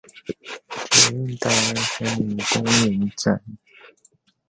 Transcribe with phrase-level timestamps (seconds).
[0.89, 1.75] 捷運大安
[2.15, 3.39] 森林公園站